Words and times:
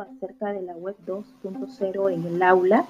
acerca 0.00 0.52
de 0.52 0.62
la 0.62 0.76
web 0.76 0.96
2.0 1.06 2.12
en 2.12 2.24
el 2.24 2.42
aula 2.42 2.84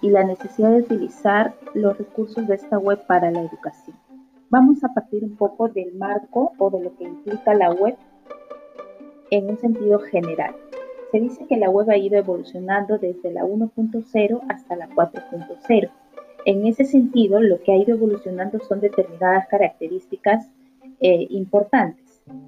y 0.00 0.10
la 0.10 0.24
necesidad 0.24 0.70
de 0.70 0.80
utilizar 0.80 1.54
los 1.74 1.96
recursos 1.98 2.46
de 2.46 2.54
esta 2.54 2.78
web 2.78 3.04
para 3.06 3.30
la 3.30 3.42
educación. 3.42 3.96
Vamos 4.48 4.82
a 4.82 4.92
partir 4.92 5.22
un 5.24 5.36
poco 5.36 5.68
del 5.68 5.94
marco 5.94 6.52
o 6.58 6.70
de 6.70 6.80
lo 6.80 6.96
que 6.96 7.04
implica 7.04 7.54
la 7.54 7.70
web 7.70 7.96
en 9.30 9.50
un 9.50 9.58
sentido 9.58 10.00
general. 10.00 10.54
Se 11.10 11.20
dice 11.20 11.46
que 11.46 11.56
la 11.56 11.70
web 11.70 11.90
ha 11.90 11.96
ido 11.96 12.18
evolucionando 12.18 12.98
desde 12.98 13.32
la 13.32 13.44
1.0 13.44 14.40
hasta 14.48 14.76
la 14.76 14.88
4.0. 14.90 15.90
En 16.46 16.66
ese 16.66 16.84
sentido, 16.84 17.40
lo 17.40 17.60
que 17.62 17.72
ha 17.72 17.76
ido 17.76 17.94
evolucionando 17.94 18.60
son 18.60 18.80
determinadas 18.80 19.46
características 19.48 20.48
eh, 21.00 21.26
importantes. 21.30 21.99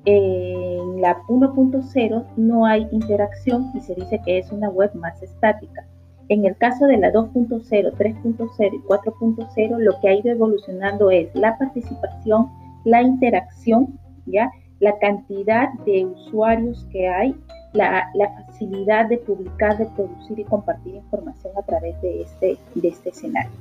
En 0.05 1.01
la 1.01 1.23
1.0 1.29 2.27
no 2.37 2.67
hay 2.67 2.89
interacción 2.91 3.71
y 3.75 3.81
se 3.81 3.95
dice 3.95 4.21
que 4.25 4.39
es 4.39 4.51
una 4.53 4.69
web 4.69 4.95
más 4.95 5.23
estática. 5.23 5.87
En 6.29 6.45
el 6.45 6.57
caso 6.57 6.87
de 6.87 6.97
la 6.97 7.13
2.0, 7.13 7.63
3.0 7.69 8.75
y 8.75 8.79
4.0, 8.89 9.79
lo 9.79 10.01
que 10.01 10.09
ha 10.09 10.15
ido 10.15 10.31
evolucionando 10.31 11.11
es 11.11 11.35
la 11.35 11.59
participación, 11.59 12.49
la 12.85 13.03
interacción, 13.03 13.99
¿ya? 14.27 14.51
la 14.81 14.99
cantidad 14.99 15.73
de 15.85 16.07
usuarios 16.07 16.87
que 16.91 17.09
hay, 17.09 17.37
la, 17.73 18.11
facilidad 18.47 19.09
de 19.09 19.19
publicar, 19.19 19.79
de 19.79 19.87
producir 19.87 20.41
y 20.41 20.45
compartir 20.45 20.97
información 20.97 21.53
a 21.57 21.63
través 21.63 22.01
de 22.03 22.23
este, 22.23 22.59
de 22.75 22.89
este 22.89 23.11
escenario. 23.11 23.53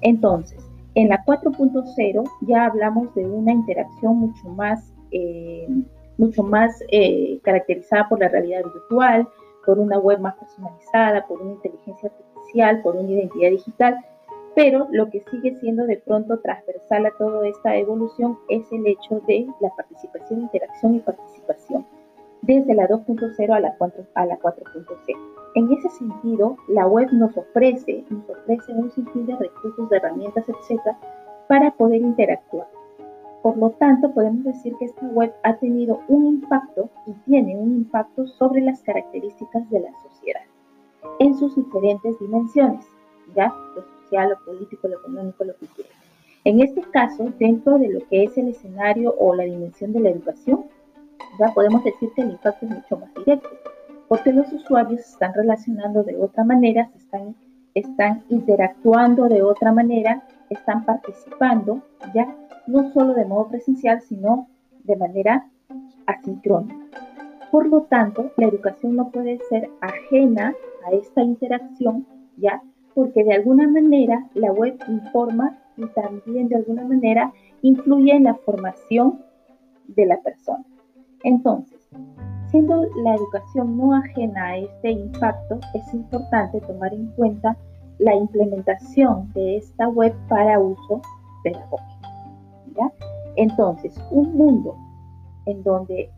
Entonces, 0.00 0.58
en 0.94 1.08
la 1.08 1.24
4.0 1.24 2.30
ya 2.42 2.66
hablamos 2.66 3.14
de 3.14 3.26
una 3.26 3.52
interacción 3.52 4.16
mucho 4.16 4.48
más, 4.50 4.91
eh, 5.12 5.68
mucho 6.18 6.42
más 6.42 6.82
eh, 6.88 7.40
caracterizada 7.42 8.08
por 8.08 8.20
la 8.20 8.28
realidad 8.28 8.62
virtual, 8.64 9.28
por 9.64 9.78
una 9.78 9.98
web 9.98 10.20
más 10.20 10.36
personalizada, 10.36 11.26
por 11.26 11.40
una 11.40 11.52
inteligencia 11.52 12.10
artificial, 12.10 12.82
por 12.82 12.96
una 12.96 13.10
identidad 13.10 13.50
digital, 13.50 13.96
pero 14.54 14.86
lo 14.90 15.08
que 15.08 15.20
sigue 15.30 15.58
siendo 15.60 15.86
de 15.86 15.96
pronto 15.98 16.38
transversal 16.40 17.06
a 17.06 17.10
toda 17.12 17.48
esta 17.48 17.76
evolución 17.76 18.38
es 18.48 18.70
el 18.70 18.86
hecho 18.86 19.20
de 19.26 19.46
la 19.60 19.70
participación, 19.76 20.42
interacción 20.42 20.96
y 20.96 21.00
participación, 21.00 21.86
desde 22.42 22.74
la 22.74 22.88
2.0 22.88 23.54
a 23.54 23.60
la 23.60 24.38
4.0. 24.38 25.32
En 25.54 25.72
ese 25.72 25.88
sentido, 25.90 26.56
la 26.68 26.86
web 26.86 27.08
nos 27.12 27.36
ofrece, 27.36 28.04
nos 28.10 28.28
ofrece 28.28 28.72
un 28.72 28.90
sinfín 28.90 29.26
de 29.26 29.36
recursos, 29.36 29.88
de 29.88 29.96
herramientas, 29.96 30.44
etcétera, 30.48 30.98
para 31.48 31.70
poder 31.72 32.00
interactuar. 32.00 32.66
Por 33.42 33.56
lo 33.56 33.70
tanto, 33.70 34.12
podemos 34.12 34.44
decir 34.44 34.74
que 34.78 34.84
esta 34.84 35.04
web 35.08 35.34
ha 35.42 35.56
tenido 35.56 36.00
un 36.08 36.26
impacto 36.26 36.88
y 37.06 37.12
tiene 37.24 37.56
un 37.56 37.74
impacto 37.74 38.26
sobre 38.26 38.60
las 38.60 38.80
características 38.82 39.68
de 39.68 39.80
la 39.80 39.90
sociedad 40.02 40.42
en 41.18 41.36
sus 41.36 41.56
diferentes 41.56 42.18
dimensiones, 42.20 42.86
ya 43.34 43.52
lo 43.74 43.82
social, 43.82 44.30
lo 44.30 44.44
político, 44.44 44.86
lo 44.86 44.98
económico, 44.98 45.44
lo 45.44 45.56
que 45.56 45.66
quieran. 45.66 45.92
En 46.44 46.60
este 46.60 46.82
caso, 46.82 47.32
dentro 47.38 47.78
de 47.78 47.88
lo 47.88 48.00
que 48.08 48.24
es 48.24 48.38
el 48.38 48.48
escenario 48.48 49.14
o 49.18 49.34
la 49.34 49.44
dimensión 49.44 49.92
de 49.92 50.00
la 50.00 50.10
educación, 50.10 50.66
ya 51.38 51.52
podemos 51.52 51.82
decir 51.82 52.10
que 52.14 52.22
el 52.22 52.30
impacto 52.30 52.66
es 52.66 52.72
mucho 52.72 52.96
más 52.98 53.12
directo, 53.14 53.48
porque 54.08 54.32
los 54.32 54.52
usuarios 54.52 55.00
se 55.02 55.12
están 55.12 55.34
relacionando 55.34 56.02
de 56.02 56.16
otra 56.16 56.44
manera, 56.44 56.90
están, 56.96 57.34
están 57.74 58.22
interactuando 58.28 59.28
de 59.28 59.42
otra 59.42 59.72
manera, 59.72 60.24
están 60.50 60.84
participando, 60.84 61.82
ya 62.14 62.36
no 62.66 62.90
solo 62.92 63.14
de 63.14 63.24
modo 63.24 63.48
presencial, 63.48 64.00
sino 64.02 64.48
de 64.84 64.96
manera 64.96 65.48
asincrónica. 66.06 66.76
Por 67.50 67.66
lo 67.66 67.82
tanto, 67.82 68.30
la 68.36 68.46
educación 68.46 68.96
no 68.96 69.10
puede 69.10 69.38
ser 69.48 69.68
ajena 69.80 70.54
a 70.86 70.92
esta 70.92 71.22
interacción, 71.22 72.06
¿ya? 72.38 72.62
Porque 72.94 73.24
de 73.24 73.34
alguna 73.34 73.68
manera 73.68 74.26
la 74.34 74.52
web 74.52 74.78
informa 74.88 75.58
y 75.76 75.86
también 75.88 76.48
de 76.48 76.56
alguna 76.56 76.84
manera 76.84 77.32
influye 77.62 78.12
en 78.12 78.24
la 78.24 78.34
formación 78.34 79.20
de 79.88 80.06
la 80.06 80.20
persona. 80.22 80.64
Entonces, 81.24 81.88
siendo 82.50 82.84
la 83.04 83.14
educación 83.14 83.76
no 83.76 83.94
ajena 83.94 84.46
a 84.46 84.56
este 84.58 84.90
impacto, 84.90 85.60
es 85.74 85.94
importante 85.94 86.60
tomar 86.60 86.92
en 86.92 87.06
cuenta 87.12 87.56
la 87.98 88.14
implementación 88.14 89.32
de 89.32 89.56
esta 89.56 89.88
web 89.88 90.14
para 90.28 90.58
uso 90.58 91.00
pedagógico. 91.44 91.91
Entonces, 93.36 93.94
un 94.10 94.34
mundo 94.36 94.76
en 95.46 95.62
donde 95.62 96.10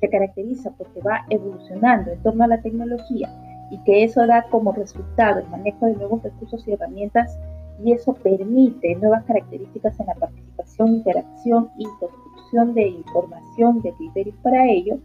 se 0.00 0.08
caracteriza 0.08 0.70
porque 0.72 1.00
va 1.00 1.24
evolucionando 1.30 2.10
en 2.12 2.22
torno 2.22 2.44
a 2.44 2.48
la 2.48 2.62
tecnología 2.62 3.28
y 3.70 3.78
que 3.84 4.04
eso 4.04 4.26
da 4.26 4.44
como 4.50 4.72
resultado 4.72 5.40
el 5.40 5.48
manejo 5.48 5.86
de 5.86 5.96
nuevos 5.96 6.22
recursos 6.22 6.66
y 6.66 6.72
herramientas 6.72 7.38
y 7.82 7.92
eso 7.92 8.14
permite 8.14 8.96
nuevas 8.96 9.24
características 9.24 9.98
en 10.00 10.06
la 10.06 10.14
participación, 10.14 10.88
interacción 10.88 11.70
y 11.76 11.84
construcción 12.00 12.74
de 12.74 12.88
información, 12.88 13.80
de 13.82 13.92
criterios 13.92 14.36
para 14.42 14.66
ello, 14.68 14.98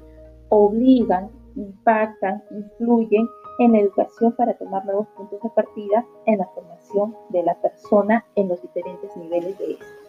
obligan, 0.49 1.29
impactan, 1.55 2.43
influyen 2.51 3.27
en 3.59 3.73
la 3.73 3.79
educación 3.79 4.33
para 4.35 4.55
tomar 4.55 4.85
nuevos 4.85 5.07
puntos 5.09 5.39
de 5.41 5.49
partida 5.49 6.05
en 6.25 6.39
la 6.39 6.47
formación 6.47 7.15
de 7.29 7.43
la 7.43 7.55
persona 7.55 8.25
en 8.35 8.49
los 8.49 8.61
diferentes 8.61 9.15
niveles 9.17 9.57
de 9.59 9.73
esto. 9.73 10.02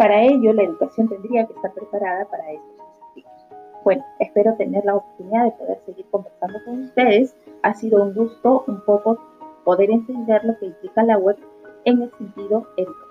Para 0.00 0.22
ello, 0.22 0.54
la 0.54 0.62
educación 0.62 1.10
tendría 1.10 1.46
que 1.46 1.52
estar 1.52 1.74
preparada 1.74 2.24
para 2.30 2.52
estos 2.52 2.72
desafíos. 2.72 3.30
Bueno, 3.84 4.02
espero 4.18 4.54
tener 4.54 4.82
la 4.86 4.96
oportunidad 4.96 5.44
de 5.44 5.50
poder 5.50 5.78
seguir 5.84 6.06
conversando 6.10 6.58
con 6.64 6.84
ustedes. 6.84 7.36
Ha 7.62 7.74
sido 7.74 8.02
un 8.02 8.14
gusto 8.14 8.64
un 8.66 8.80
poco 8.86 9.18
poder 9.62 9.90
entender 9.90 10.42
lo 10.42 10.58
que 10.58 10.68
implica 10.68 11.02
la 11.02 11.18
web 11.18 11.36
en 11.84 12.00
el 12.00 12.10
sentido 12.16 12.66
educativo. 12.78 13.09